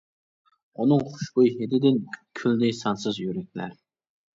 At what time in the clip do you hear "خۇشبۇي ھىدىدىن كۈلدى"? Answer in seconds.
1.11-2.77